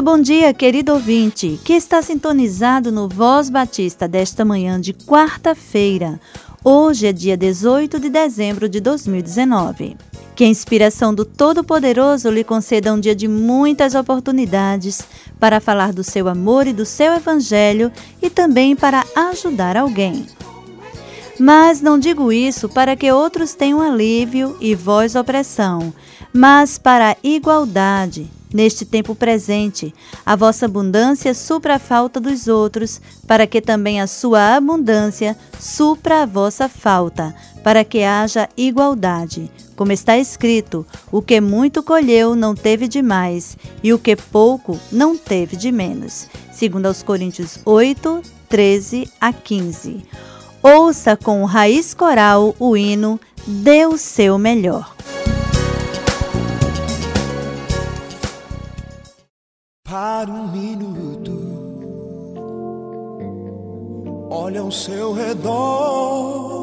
[0.00, 6.18] Muito bom dia, querido ouvinte, que está sintonizado no Voz Batista desta manhã de quarta-feira.
[6.64, 9.98] Hoje é dia 18 de dezembro de 2019.
[10.34, 15.02] Que a inspiração do Todo-Poderoso lhe conceda um dia de muitas oportunidades
[15.38, 17.92] para falar do seu amor e do seu evangelho
[18.22, 20.24] e também para ajudar alguém.
[21.38, 25.92] Mas não digo isso para que outros tenham alívio e vós opressão,
[26.32, 33.00] mas para a igualdade neste tempo presente, a vossa abundância supra a falta dos outros,
[33.26, 39.50] para que também a sua abundância supra a vossa falta, para que haja igualdade.
[39.76, 44.78] Como está escrito: o que muito colheu não teve de mais, e o que pouco
[44.90, 46.28] não teve de menos.
[46.52, 50.04] Segundo aos Coríntios 8, 13 a 15.
[50.62, 54.94] Ouça com raiz coral o hino Dê o seu melhor.
[59.90, 61.32] Para um minuto.
[64.30, 66.60] Olha ao seu redor.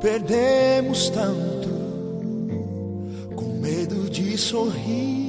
[0.00, 1.68] Perdemos tanto
[3.36, 5.20] com medo de sorrir.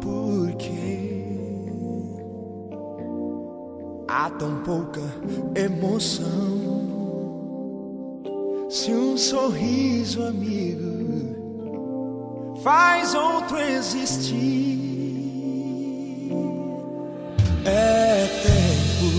[0.00, 1.24] Porque
[4.08, 5.00] há tão pouca
[5.54, 6.80] emoção.
[8.68, 11.09] Se um sorriso, amigo
[12.62, 14.78] faz outro existir.
[17.64, 19.10] É tempo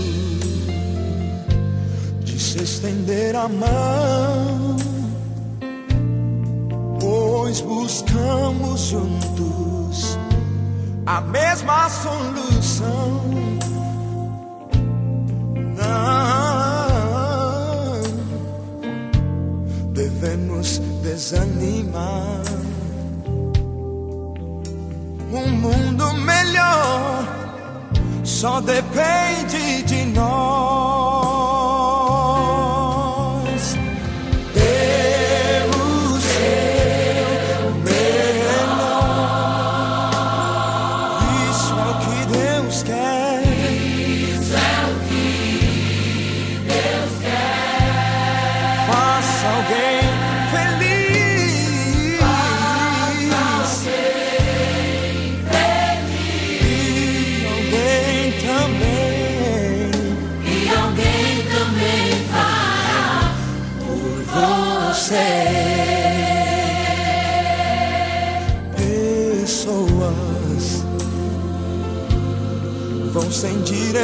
[2.20, 4.76] de se estender a mão,
[7.00, 10.18] pois buscamos juntos
[11.06, 13.22] a mesma solução.
[15.76, 16.02] Não
[19.92, 22.51] devemos desanimar
[28.42, 30.91] só depende de nós.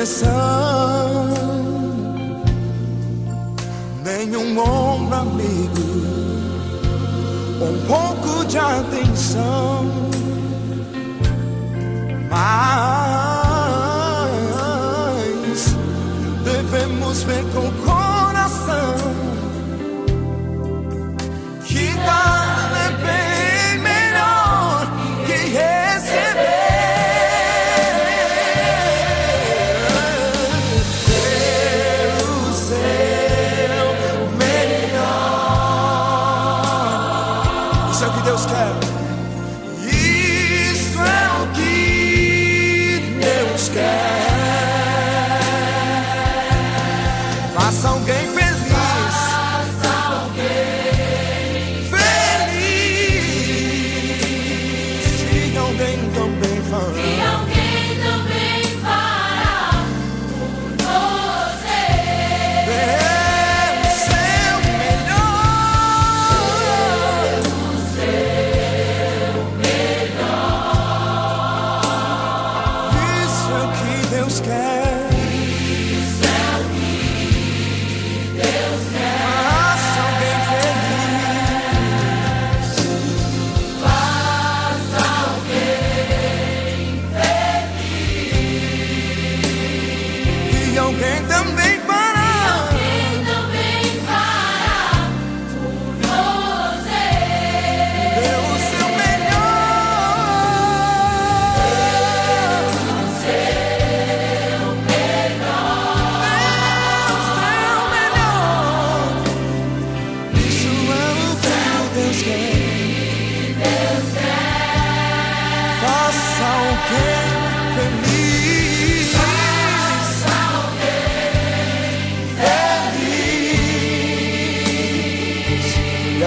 [0.09, 1.29] Direção,
[4.03, 5.83] nenhum ombro amigo,
[7.61, 9.85] um pouco de atenção.
[12.31, 12.68] Mas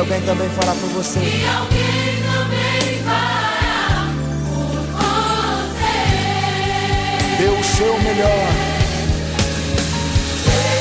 [0.01, 1.19] alguém também fará por você.
[1.19, 4.07] E alguém também fará
[4.49, 4.73] por
[5.69, 5.93] você.
[7.37, 8.47] Dê o seu melhor.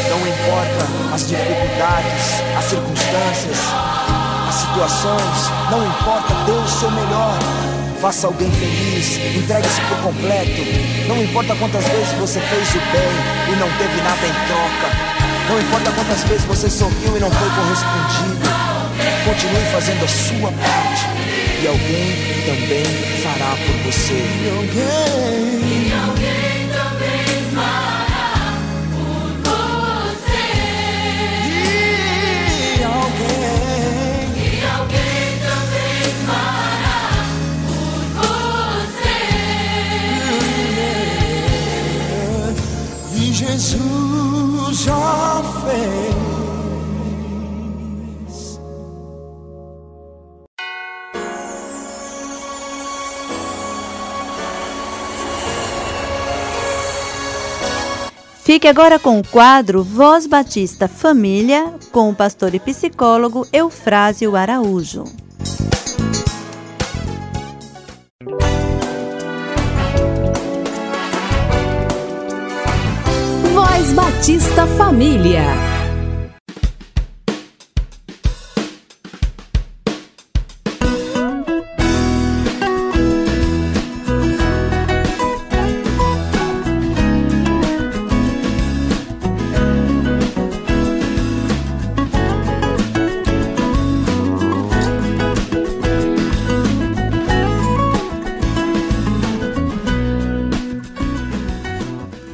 [0.08, 3.58] Não importa as dificuldades, as circunstâncias,
[4.48, 7.38] as situações, não importa, dê o seu melhor.
[8.00, 10.62] Faça alguém feliz, entregue-se por completo.
[11.06, 14.88] Não importa quantas vezes você fez o bem e não teve nada em troca.
[15.50, 18.59] Não importa quantas vezes você sorriu e não foi correspondido.
[19.24, 21.06] Continue fazendo a sua parte.
[21.62, 22.84] E alguém também
[23.22, 24.14] fará por você.
[24.14, 25.60] E alguém.
[25.70, 28.30] E alguém também fará
[28.94, 30.46] por você.
[32.78, 34.24] E alguém.
[34.42, 37.00] E alguém também fará
[37.66, 38.02] por
[38.96, 39.18] você.
[43.16, 46.29] E Jesus já fez.
[58.60, 65.04] Fique agora com o quadro Voz Batista Família, com o pastor e psicólogo Eufrásio Araújo.
[73.54, 75.79] Voz Batista Família.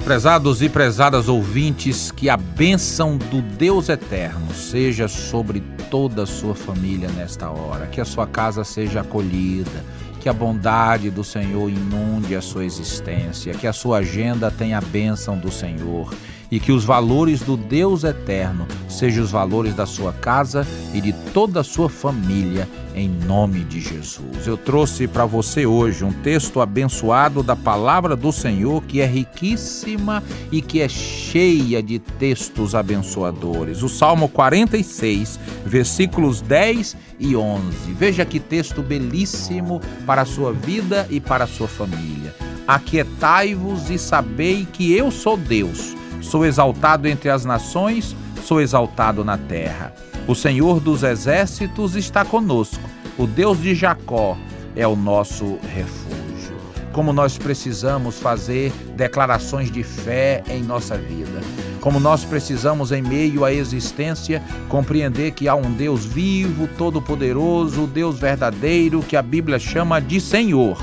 [0.06, 5.58] Prezados e prezadas ouvintes, que a bênção do Deus eterno seja sobre
[5.90, 9.84] toda a sua família nesta hora, que a sua casa seja acolhida,
[10.20, 14.80] que a bondade do Senhor inunde a sua existência, que a sua agenda tenha a
[14.80, 16.14] bênção do Senhor
[16.50, 21.12] e que os valores do Deus eterno sejam os valores da sua casa e de
[21.32, 24.46] toda a sua família, em nome de Jesus.
[24.46, 30.22] Eu trouxe para você hoje um texto abençoado da palavra do Senhor que é riquíssima
[30.50, 33.82] e que é cheia de textos abençoadores.
[33.82, 37.92] O Salmo 46, versículos 10 e 11.
[37.92, 42.34] Veja que texto belíssimo para a sua vida e para a sua família.
[42.66, 45.94] Aquietai-vos e sabei que eu sou Deus.
[46.26, 49.94] Sou exaltado entre as nações, sou exaltado na terra.
[50.26, 52.82] O Senhor dos exércitos está conosco.
[53.16, 54.36] O Deus de Jacó
[54.74, 56.56] é o nosso refúgio.
[56.92, 61.40] Como nós precisamos fazer declarações de fé em nossa vida.
[61.80, 68.18] Como nós precisamos, em meio à existência, compreender que há um Deus vivo, todo-poderoso, Deus
[68.18, 70.76] verdadeiro, que a Bíblia chama de Senhor.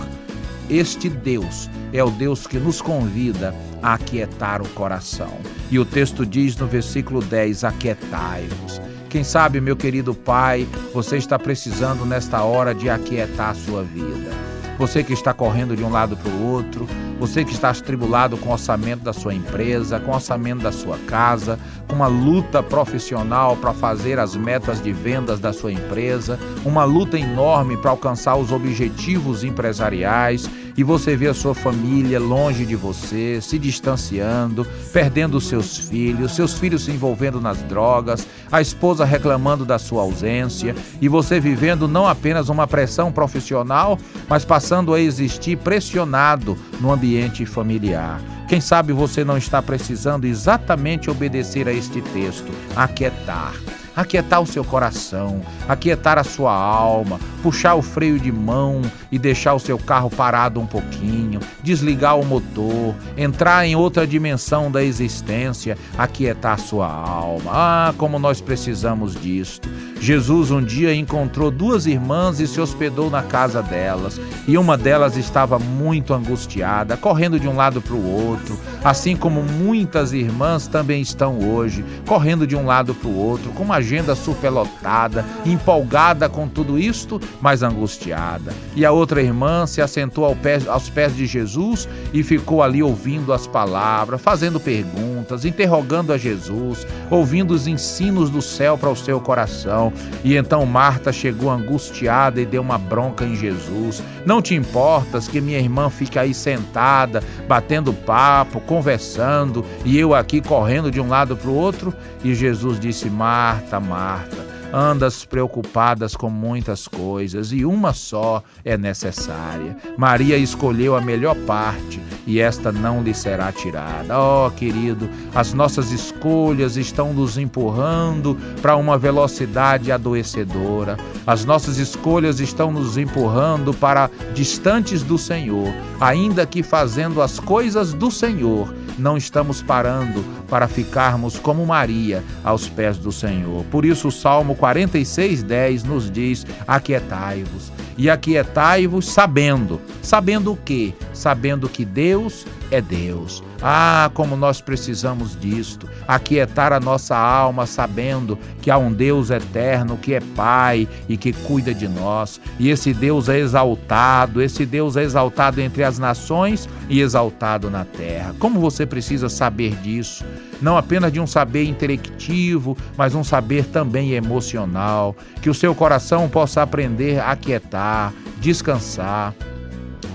[0.70, 5.38] Este Deus é o Deus que nos convida aquietar o coração.
[5.70, 8.82] E o texto diz no versículo 10: Aquietai-vos.
[9.10, 14.32] Quem sabe, meu querido Pai, você está precisando nesta hora de aquietar a sua vida.
[14.80, 16.88] Você que está correndo de um lado para o outro,
[17.20, 20.98] você que está atribulado com o orçamento da sua empresa, com o orçamento da sua
[21.08, 26.84] casa, com uma luta profissional para fazer as metas de vendas da sua empresa, uma
[26.84, 32.76] luta enorme para alcançar os objetivos empresariais e você vê a sua família longe de
[32.76, 39.66] você, se distanciando, perdendo seus filhos, seus filhos se envolvendo nas drogas, a esposa reclamando
[39.66, 45.58] da sua ausência e você vivendo não apenas uma pressão profissional, mas passando a existir
[45.58, 48.22] pressionado no ambiente familiar.
[48.48, 53.54] Quem sabe você não está precisando exatamente obedecer a este texto, aquietar
[53.96, 58.82] aquietar o seu coração, aquietar a sua alma, puxar o freio de mão
[59.12, 64.72] e deixar o seu carro parado um pouquinho, desligar o motor, entrar em outra dimensão
[64.72, 67.52] da existência, aquietar a sua alma.
[67.54, 69.70] Ah, como nós precisamos disto.
[70.04, 75.16] Jesus um dia encontrou duas irmãs e se hospedou na casa delas, e uma delas
[75.16, 81.02] estava muito angustiada, correndo de um lado para o outro, assim como muitas irmãs também
[81.02, 86.50] estão hoje, correndo de um lado para o outro, com uma agenda superlotada, empolgada com
[86.50, 88.54] tudo isto, mas angustiada.
[88.76, 92.84] E a outra irmã se assentou ao pé, aos pés de Jesus e ficou ali
[92.84, 98.98] ouvindo as palavras, fazendo perguntas, interrogando a Jesus, ouvindo os ensinos do céu para o
[98.98, 99.93] seu coração.
[100.24, 104.02] E então Marta chegou angustiada e deu uma bronca em Jesus.
[104.26, 110.42] Não te importas que minha irmã fique aí sentada, batendo papo, conversando, e eu aqui
[110.42, 111.94] correndo de um lado para o outro?
[112.24, 114.43] E Jesus disse: Marta, Marta,
[114.74, 119.78] andas preocupadas com muitas coisas e uma só é necessária.
[119.96, 124.20] Maria escolheu a melhor parte e esta não lhe será tirada.
[124.20, 130.98] Oh, querido, as nossas escolhas estão nos empurrando para uma velocidade adoecedora.
[131.28, 137.94] As nossas escolhas estão nos empurrando para distantes do Senhor, ainda que fazendo as coisas
[137.94, 143.64] do Senhor não estamos parando para ficarmos como Maria aos pés do Senhor.
[143.66, 150.94] Por isso o Salmo 46:10 nos diz: Aquietai-vos e aquietai-vos sabendo, sabendo o quê?
[151.14, 153.44] Sabendo que Deus é Deus.
[153.62, 159.96] Ah, como nós precisamos disto, aquietar a nossa alma sabendo que há um Deus eterno
[159.96, 162.42] que é Pai e que cuida de nós.
[162.60, 167.86] E esse Deus é exaltado, esse Deus é exaltado entre as nações e exaltado na
[167.86, 168.36] terra.
[168.40, 170.26] Como você precisa saber disso?
[170.62, 176.28] Não apenas de um saber intelectivo, mas um saber também emocional, que o seu coração
[176.28, 179.34] possa aprender a aquietar, descansar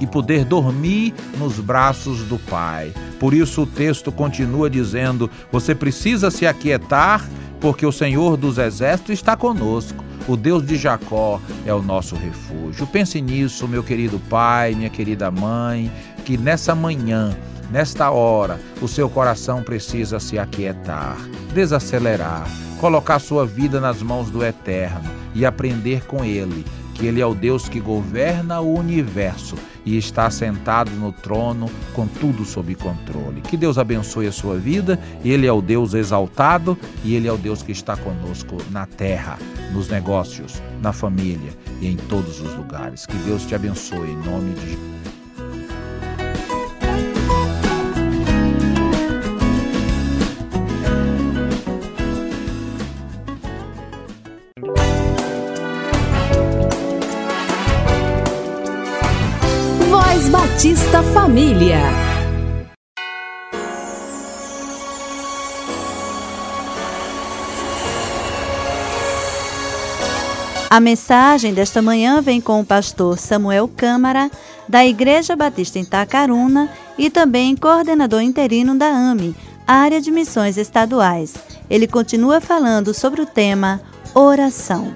[0.00, 2.92] e poder dormir nos braços do Pai.
[3.18, 7.28] Por isso o texto continua dizendo: você precisa se aquietar,
[7.60, 10.04] porque o Senhor dos Exércitos está conosco.
[10.26, 12.86] O Deus de Jacó é o nosso refúgio.
[12.86, 15.90] Pense nisso, meu querido pai, minha querida mãe,
[16.24, 17.34] que nessa manhã,
[17.70, 21.16] nesta hora, o seu coração precisa se aquietar,
[21.54, 22.46] desacelerar,
[22.78, 26.62] colocar sua vida nas mãos do Eterno e aprender com Ele
[26.98, 29.54] que Ele é o Deus que governa o universo
[29.86, 33.40] e está sentado no trono com tudo sob controle.
[33.40, 34.98] Que Deus abençoe a sua vida.
[35.24, 39.38] Ele é o Deus exaltado e Ele é o Deus que está conosco na terra,
[39.72, 43.06] nos negócios, na família e em todos os lugares.
[43.06, 44.97] Que Deus te abençoe em nome de Jesus.
[70.78, 74.30] A mensagem desta manhã vem com o pastor Samuel Câmara,
[74.68, 79.34] da Igreja Batista em Tacaruna e também coordenador interino da AME,
[79.66, 81.34] Área de Missões Estaduais.
[81.68, 83.80] Ele continua falando sobre o tema
[84.14, 84.94] oração.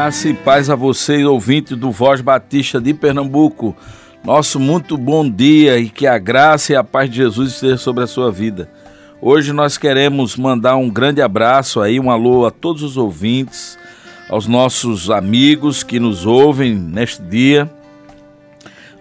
[0.00, 3.76] Graça e paz a vocês, ouvintes do Voz Batista de Pernambuco.
[4.24, 8.04] Nosso muito bom dia e que a graça e a paz de Jesus esteja sobre
[8.04, 8.66] a sua vida.
[9.20, 13.78] Hoje nós queremos mandar um grande abraço aí, um alô a todos os ouvintes,
[14.30, 17.70] aos nossos amigos que nos ouvem neste dia.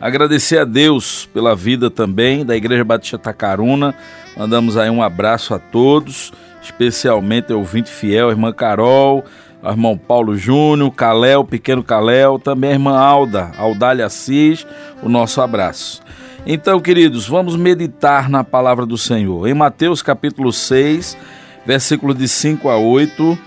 [0.02, 3.96] Agradecer a Deus pela vida também da Igreja Batista Tacaruna.
[4.36, 9.24] Mandamos aí um abraço a todos, especialmente ao ouvinte fiel, a irmã Carol,
[9.64, 14.66] irmão Paulo Júnior, Caléu, pequeno Caléu, também a irmã Alda, Aldália Assis,
[15.04, 16.02] o nosso abraço.
[16.46, 19.48] Então, queridos, vamos meditar na palavra do Senhor.
[19.48, 21.18] Em Mateus capítulo 6,
[21.66, 23.38] versículo de 5 a 8,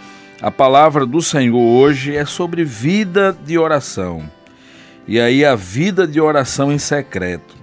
[0.42, 4.23] a palavra do Senhor hoje é sobre vida de oração.
[5.09, 7.57] E aí a vida de oração em secreto.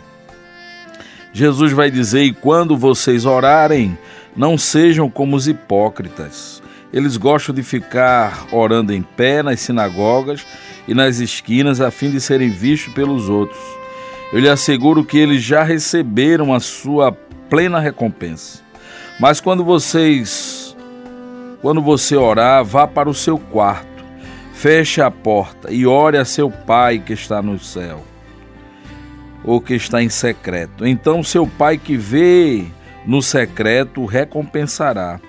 [1.32, 3.98] Jesus vai dizer: "E quando vocês orarem,
[4.36, 6.59] não sejam como os hipócritas,
[6.92, 10.46] eles gostam de ficar orando em pé nas sinagogas
[10.88, 13.60] e nas esquinas a fim de serem vistos pelos outros.
[14.32, 17.12] Eu lhe asseguro que eles já receberam a sua
[17.50, 18.62] plena recompensa.
[19.20, 20.70] Mas quando vocês
[21.62, 24.06] quando você orar, vá para o seu quarto,
[24.54, 28.02] feche a porta e ore a seu pai que está no céu,
[29.44, 30.88] ou que está em secreto.
[30.88, 32.66] Então seu pai que vê
[33.06, 35.20] no secreto recompensará.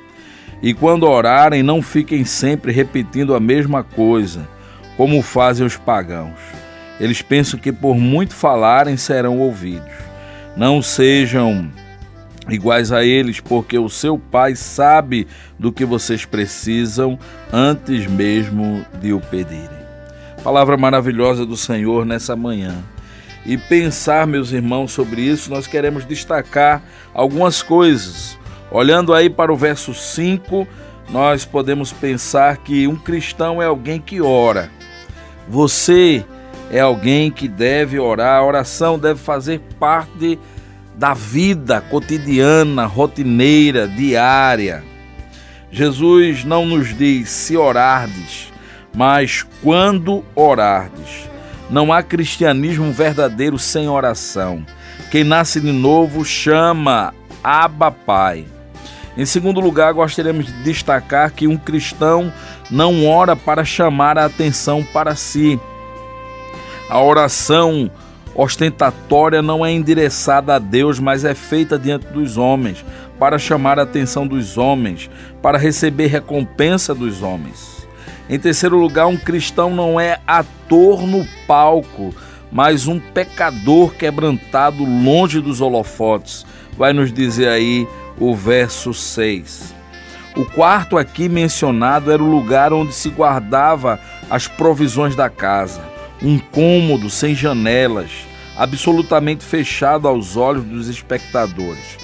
[0.62, 4.47] E quando orarem, não fiquem sempre repetindo a mesma coisa,
[4.97, 6.38] como fazem os pagãos.
[7.00, 9.90] Eles pensam que por muito falarem serão ouvidos.
[10.55, 11.71] Não sejam
[12.49, 15.26] iguais a eles, porque o seu Pai sabe
[15.59, 17.19] do que vocês precisam
[17.50, 19.81] antes mesmo de o pedirem.
[20.43, 22.75] Palavra maravilhosa do Senhor nessa manhã.
[23.47, 26.83] E pensar, meus irmãos, sobre isso, nós queremos destacar
[27.14, 28.38] algumas coisas.
[28.70, 30.66] Olhando aí para o verso 5,
[31.10, 34.70] nós podemos pensar que um cristão é alguém que ora.
[35.48, 36.24] Você
[36.70, 40.38] é alguém que deve orar, a oração deve fazer parte
[40.94, 44.84] da vida cotidiana, rotineira, diária.
[45.72, 48.52] Jesus não nos diz se orardes,
[48.94, 51.28] mas quando orardes.
[51.68, 54.66] Não há cristianismo verdadeiro sem oração.
[55.10, 58.44] Quem nasce de novo chama Abba Pai.
[59.20, 62.32] Em segundo lugar, gostaríamos de destacar que um cristão
[62.70, 65.60] não ora para chamar a atenção para si.
[66.88, 67.90] A oração
[68.34, 72.82] ostentatória não é endereçada a Deus, mas é feita diante dos homens,
[73.18, 75.10] para chamar a atenção dos homens,
[75.42, 77.86] para receber recompensa dos homens.
[78.26, 82.14] Em terceiro lugar, um cristão não é ator no palco,
[82.50, 86.46] mas um pecador quebrantado longe dos holofotes.
[86.78, 87.86] Vai nos dizer aí
[88.20, 89.74] o verso 6.
[90.36, 93.98] O quarto aqui mencionado era o lugar onde se guardava
[94.30, 95.82] as provisões da casa,
[96.22, 98.10] um cômodo sem janelas,
[98.56, 101.98] absolutamente fechado aos olhos dos espectadores.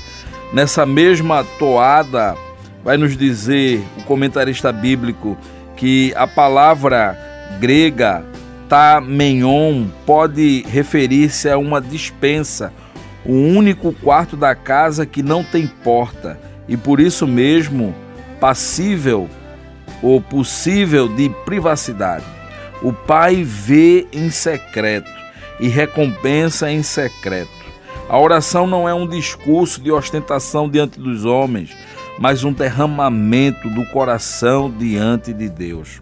[0.52, 2.34] Nessa mesma toada,
[2.82, 5.36] vai nos dizer o comentarista bíblico
[5.76, 7.18] que a palavra
[7.60, 8.24] grega
[8.68, 12.72] tameion pode referir-se a uma dispensa,
[13.26, 17.94] o único quarto da casa que não tem porta e por isso mesmo
[18.40, 19.28] passível
[20.02, 22.24] ou possível de privacidade.
[22.82, 25.10] O Pai vê em secreto
[25.58, 27.50] e recompensa em secreto.
[28.08, 31.76] A oração não é um discurso de ostentação diante dos homens,
[32.18, 36.00] mas um derramamento do coração diante de Deus.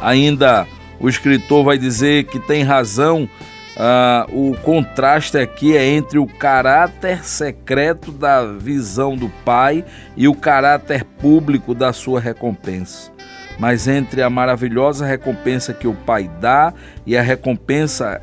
[0.00, 0.66] Ainda
[0.98, 3.28] o escritor vai dizer que tem razão,
[3.76, 9.84] uh, o contraste aqui é entre o caráter secreto da visão do Pai
[10.16, 13.10] e o caráter público da sua recompensa.
[13.58, 16.72] Mas entre a maravilhosa recompensa que o Pai dá
[17.06, 18.20] e a recompensa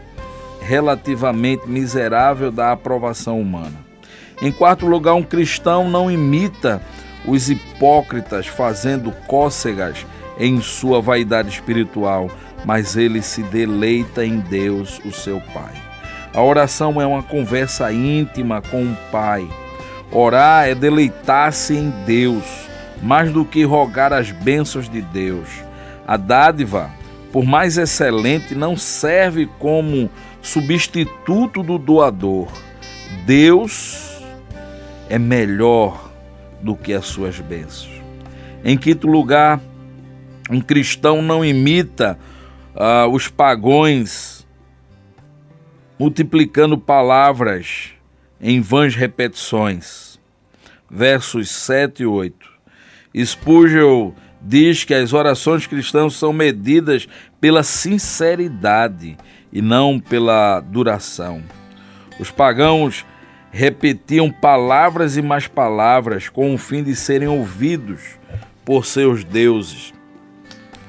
[0.61, 3.89] relativamente miserável da aprovação humana.
[4.41, 6.81] Em quarto lugar, um cristão não imita
[7.25, 10.05] os hipócritas fazendo cócegas
[10.39, 12.29] em sua vaidade espiritual,
[12.65, 15.73] mas ele se deleita em Deus, o seu Pai.
[16.33, 19.47] A oração é uma conversa íntima com o Pai.
[20.11, 22.43] Orar é deleitar-se em Deus,
[23.01, 25.47] mais do que rogar as bênçãos de Deus.
[26.07, 26.89] A dádiva,
[27.31, 30.09] por mais excelente, não serve como
[30.41, 32.47] substituto do doador.
[33.25, 34.21] Deus
[35.09, 36.11] é melhor
[36.61, 37.89] do que as suas bênçãos.
[38.63, 39.59] Em quinto lugar,
[40.49, 42.17] um cristão não imita
[42.75, 44.47] uh, os pagões
[45.99, 47.91] multiplicando palavras
[48.39, 50.19] em vãs repetições.
[50.89, 52.49] Versos 7 e 8.
[53.25, 57.07] Spurgeon diz que as orações cristãs são medidas
[57.41, 59.17] pela sinceridade
[59.51, 61.43] e não pela duração.
[62.19, 63.05] Os pagãos
[63.51, 68.17] repetiam palavras e mais palavras com o fim de serem ouvidos
[68.63, 69.93] por seus deuses.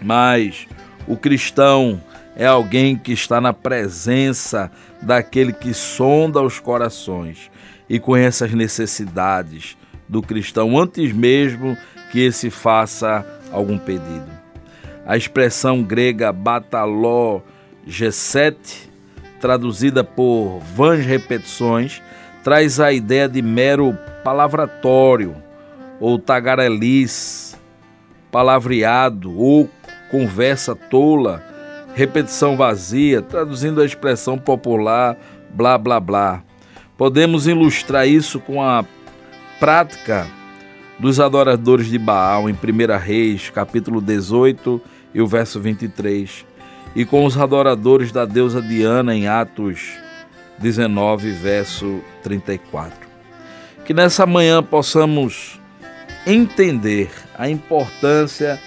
[0.00, 0.68] Mas
[1.10, 2.00] o cristão
[2.36, 4.70] é alguém que está na presença
[5.02, 7.50] daquele que sonda os corações
[7.88, 9.76] e conhece as necessidades
[10.08, 11.76] do cristão antes mesmo
[12.12, 14.30] que esse faça algum pedido.
[15.04, 17.40] A expressão grega bataló
[17.88, 18.54] G7,
[19.40, 22.00] traduzida por vãs repetições,
[22.44, 25.34] traz a ideia de mero palavratório
[25.98, 27.56] ou tagarelice,
[28.30, 29.68] palavreado ou
[30.10, 31.42] conversa tola,
[31.94, 35.16] repetição vazia, traduzindo a expressão popular
[35.50, 36.42] blá blá blá.
[36.96, 38.84] Podemos ilustrar isso com a
[39.58, 40.26] prática
[40.98, 44.80] dos adoradores de Baal em 1 Reis, capítulo 18
[45.14, 46.44] e o verso 23,
[46.94, 49.98] e com os adoradores da deusa Diana em Atos
[50.58, 53.08] 19, verso 34.
[53.84, 55.58] Que nessa manhã possamos
[56.26, 58.60] entender a importância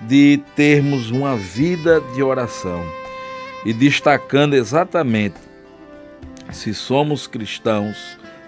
[0.00, 2.84] de termos uma vida de oração
[3.64, 5.36] e destacando exatamente
[6.50, 7.96] se somos cristãos,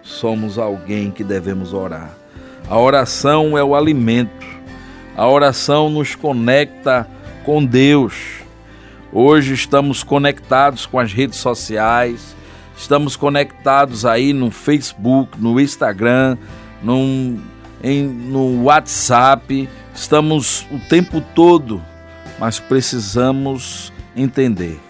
[0.02, 2.16] somos alguém que devemos orar.
[2.68, 4.46] A oração é o alimento.
[5.16, 7.06] A oração nos conecta
[7.44, 8.14] com Deus.
[9.12, 12.34] Hoje estamos conectados com as redes sociais,
[12.82, 16.36] Estamos conectados aí no Facebook, no Instagram,
[16.82, 17.38] no,
[17.80, 19.68] em, no WhatsApp.
[19.94, 21.83] Estamos o tempo todo,
[22.38, 24.81] mas precisamos entender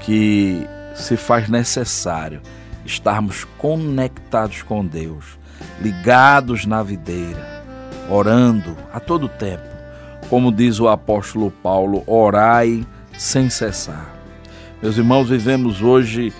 [0.00, 2.42] que se faz necessário
[2.84, 5.38] estarmos conectados com Deus,
[5.80, 7.64] ligados na videira,
[8.10, 9.64] orando a todo tempo.
[10.28, 12.86] Como diz o apóstolo Paulo, orai
[13.16, 14.14] sem cessar.
[14.82, 16.32] Meus irmãos, vivemos hoje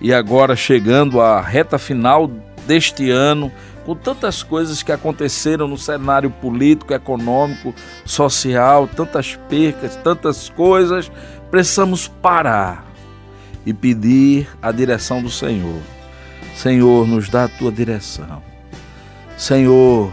[0.00, 2.30] e agora chegando à reta final
[2.66, 3.50] deste ano,
[3.86, 7.72] com tantas coisas que aconteceram no cenário político, econômico,
[8.04, 11.10] social, tantas percas, tantas coisas,
[11.52, 12.84] precisamos parar
[13.64, 15.80] e pedir a direção do Senhor.
[16.56, 18.42] Senhor, nos dá a tua direção.
[19.38, 20.10] Senhor,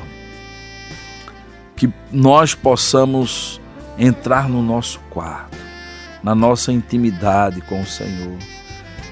[1.75, 3.59] que nós possamos
[3.97, 5.57] entrar no nosso quarto,
[6.21, 8.37] na nossa intimidade com o Senhor.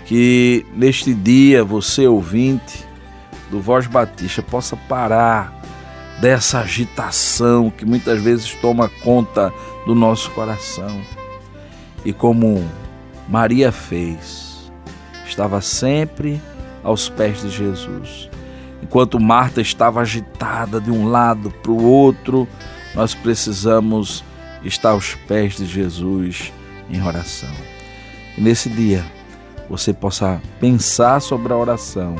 [0.06, 2.91] Que neste dia você, ouvinte
[3.52, 5.62] do Voz Batista, possa parar
[6.20, 9.54] dessa agitação que muitas vezes toma conta
[9.86, 11.02] do nosso coração.
[12.06, 12.64] E como
[13.28, 14.72] Maria fez,
[15.26, 16.42] estava sempre
[16.84, 18.30] aos pés de Jesus.
[18.82, 22.48] Enquanto Marta estava agitada de um lado para o outro,
[22.96, 24.24] nós precisamos
[24.64, 26.52] estar aos pés de Jesus
[26.90, 27.54] em oração.
[28.38, 29.06] E nesse dia
[29.70, 32.16] você possa pensar sobre a oração,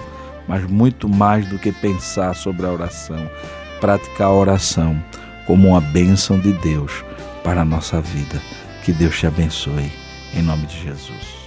[0.52, 3.32] mas muito mais do que pensar sobre a oração,
[3.80, 5.02] praticar a oração
[5.48, 7.06] como uma bênção de Deus
[7.42, 8.42] para a nossa vida.
[8.84, 9.90] Que Deus te abençoe,
[10.34, 11.42] em nome de Jesus.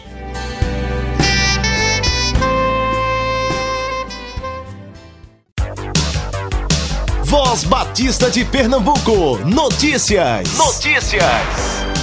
[7.24, 9.36] Voz Batista de Pernambuco.
[9.44, 10.56] Notícias.
[10.56, 11.93] Notícias.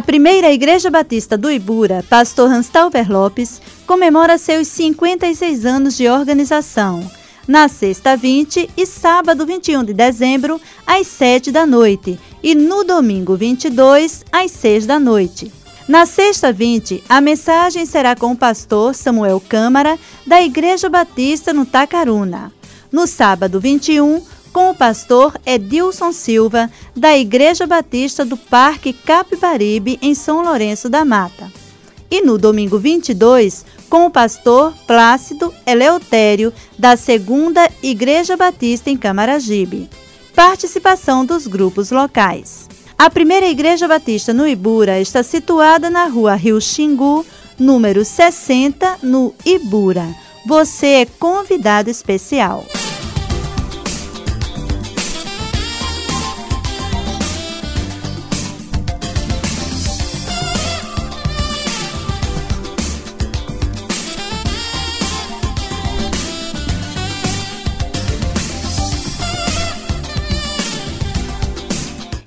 [0.00, 7.06] A primeira Igreja Batista do Ibura, Pastor Hanstalver Lopes, comemora seus 56 anos de organização.
[7.46, 13.36] Na sexta 20 e sábado 21 de dezembro, às 7 da noite, e no domingo
[13.36, 15.52] 22, às 6 da noite.
[15.86, 21.66] Na sexta 20, a mensagem será com o pastor Samuel Câmara, da Igreja Batista no
[21.66, 22.50] Tacaruna.
[22.90, 30.14] No sábado 21, com o pastor Edilson Silva, da Igreja Batista do Parque Capibaribe, em
[30.14, 31.50] São Lourenço da Mata.
[32.10, 39.88] E no domingo 22, com o pastor Plácido Eleutério, da Segunda Igreja Batista em Camaragibe.
[40.34, 42.68] Participação dos grupos locais.
[42.98, 47.24] A primeira Igreja Batista no Ibura está situada na rua Rio Xingu,
[47.58, 50.06] número 60, no Ibura.
[50.46, 52.66] Você é convidado especial.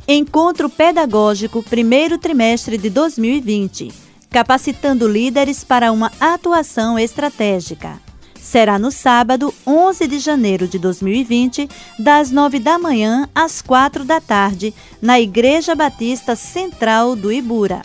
[0.05, 3.89] Encontro Pedagógico primeiro trimestre de 2020,
[4.29, 8.01] capacitando líderes para uma atuação estratégica.
[8.37, 14.19] Será no sábado, 11 de janeiro de 2020, das 9 da manhã às 4 da
[14.19, 17.81] tarde, na Igreja Batista Central do Ibura.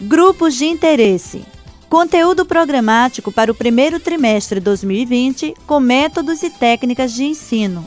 [0.00, 1.44] Grupos de interesse.
[1.90, 7.86] Conteúdo programático para o primeiro trimestre 2020 com métodos e técnicas de ensino.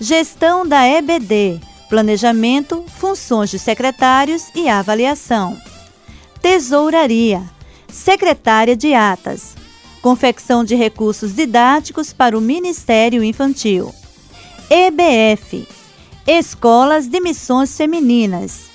[0.00, 1.60] Gestão da EBD,
[1.90, 5.60] planejamento, funções de secretários e avaliação.
[6.40, 7.42] Tesouraria,
[7.92, 9.54] secretária de atas,
[10.00, 13.92] confecção de recursos didáticos para o Ministério Infantil.
[14.70, 15.66] EBF,
[16.26, 18.70] Escolas de Missões Femininas,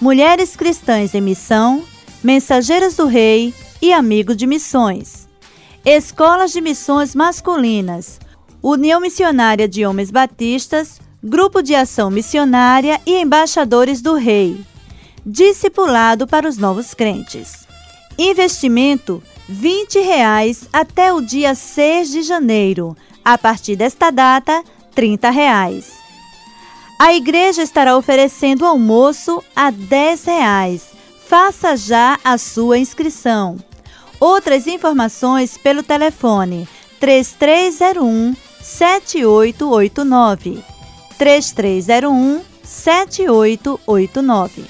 [0.00, 1.84] Mulheres Cristãs em Missão,
[2.22, 3.52] Mensageiras do Rei
[3.82, 5.28] e Amigo de Missões.
[5.84, 8.20] Escolas de Missões Masculinas,
[8.62, 14.58] União Missionária de Homens Batistas, Grupo de Ação Missionária e Embaixadores do Rei.
[15.24, 17.68] Discipulado para os novos crentes.
[18.18, 22.96] Investimento 20 reais até o dia 6 de janeiro.
[23.22, 25.92] A partir desta data, 30 reais.
[26.98, 30.86] A igreja estará oferecendo almoço a 10 reais.
[31.28, 33.58] Faça já a sua inscrição.
[34.18, 36.66] Outras informações pelo telefone
[36.98, 40.79] 3301 7889.
[41.20, 44.64] 3301 7889.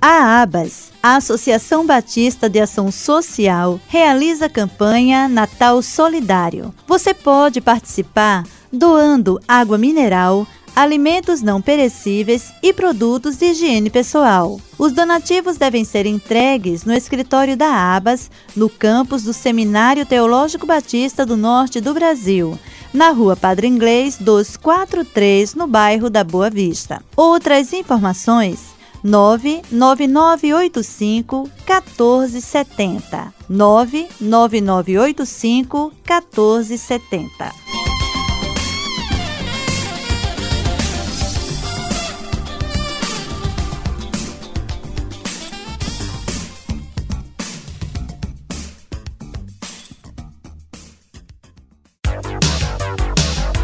[0.00, 6.74] A Abas a Associação Batista de Ação Social, realiza a campanha Natal Solidário.
[6.86, 14.58] Você pode participar doando água mineral, alimentos não perecíveis e produtos de higiene pessoal.
[14.78, 21.26] Os donativos devem ser entregues no escritório da ABAS, no campus do Seminário Teológico Batista
[21.26, 22.58] do Norte do Brasil,
[22.94, 27.02] na rua Padre Inglês 243, no bairro da Boa Vista.
[27.14, 28.73] Outras informações
[29.04, 33.32] 99985 1470.
[33.48, 37.52] 99985 1470.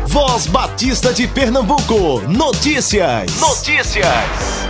[0.06, 2.20] Voz Batista de Pernambuco.
[2.28, 3.40] Notícias.
[3.40, 4.69] Notícias.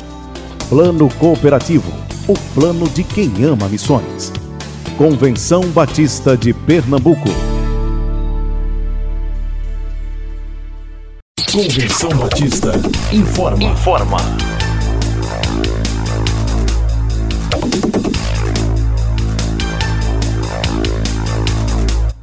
[0.71, 1.91] Plano Cooperativo,
[2.29, 4.31] o plano de quem ama missões.
[4.97, 7.27] Convenção Batista de Pernambuco.
[11.51, 12.71] Convenção Batista
[13.11, 13.63] informa.
[13.65, 14.17] Informa.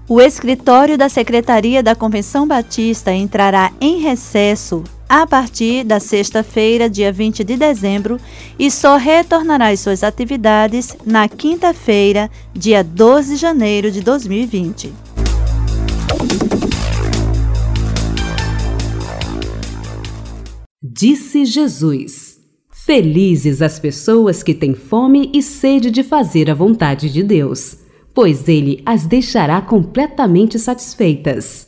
[0.08, 7.10] O escritório da Secretaria da Convenção Batista entrará em recesso a partir da sexta-feira, dia
[7.10, 8.18] 20 de dezembro,
[8.58, 14.92] e só retornará às suas atividades na quinta-feira, dia 12 de janeiro de 2020.
[20.82, 22.38] Disse Jesus:
[22.70, 27.78] Felizes as pessoas que têm fome e sede de fazer a vontade de Deus,
[28.14, 31.67] pois ele as deixará completamente satisfeitas.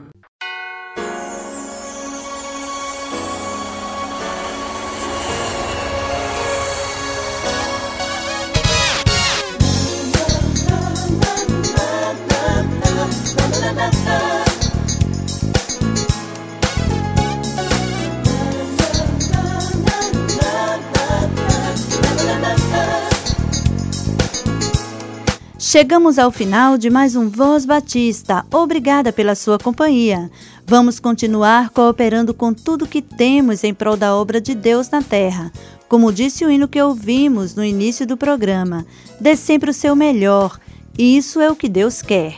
[25.81, 28.45] Chegamos ao final de mais um Voz Batista.
[28.53, 30.29] Obrigada pela sua companhia.
[30.63, 35.51] Vamos continuar cooperando com tudo que temos em prol da obra de Deus na terra.
[35.89, 38.85] Como disse o hino que ouvimos no início do programa,
[39.19, 40.59] dê sempre o seu melhor.
[40.95, 42.35] Isso é o que Deus quer.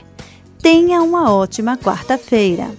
[0.61, 2.71] Tenha uma ótima quarta-feira.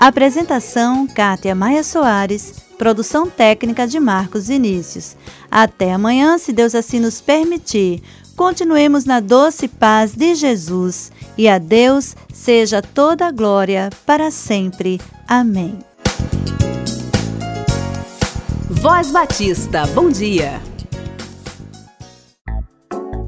[0.00, 2.65] Apresentação: Kátia Maia Soares.
[2.78, 5.16] Produção técnica de Marcos Vinícius.
[5.50, 8.02] Até amanhã, se Deus assim nos permitir.
[8.36, 15.00] Continuemos na doce paz de Jesus e a Deus seja toda a glória para sempre.
[15.26, 15.78] Amém.
[18.68, 20.60] Voz Batista, bom dia.